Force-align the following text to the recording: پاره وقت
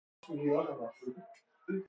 پاره 0.23 0.51
وقت 0.79 0.97